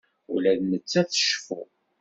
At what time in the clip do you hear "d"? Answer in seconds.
0.59-0.61